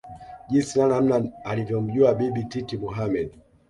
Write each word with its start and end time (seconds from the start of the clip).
jinsi 0.49 0.79
na 0.79 0.87
namna 0.87 1.23
alivyomjua 1.43 2.13
Bibi 2.15 2.43
Titi 2.43 2.77
Mohamed 2.77 3.31